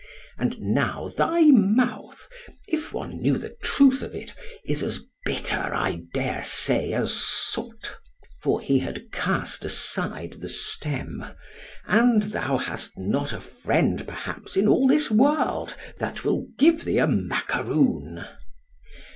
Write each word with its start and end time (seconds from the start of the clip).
——And 0.39 0.59
now 0.59 1.09
thy 1.15 1.43
mouth, 1.51 2.27
if 2.67 2.91
one 2.91 3.19
knew 3.21 3.37
the 3.37 3.55
truth 3.61 4.01
of 4.01 4.15
it, 4.15 4.33
is 4.65 4.81
as 4.81 5.05
bitter, 5.25 5.61
I 5.75 6.01
dare 6.11 6.43
say, 6.43 6.91
as 6.91 7.13
soot—(for 7.13 8.61
he 8.61 8.79
had 8.79 9.11
cast 9.11 9.63
aside 9.63 10.37
the 10.39 10.49
stem) 10.49 11.23
and 11.85 12.23
thou 12.23 12.57
hast 12.57 12.97
not 12.97 13.31
a 13.31 13.39
friend 13.39 14.03
perhaps 14.07 14.57
in 14.57 14.67
all 14.67 14.87
this 14.87 15.11
world, 15.11 15.75
that 15.99 16.23
will 16.25 16.47
give 16.57 16.83
thee 16.83 16.97
a 16.97 17.05
macaroon. 17.05 18.25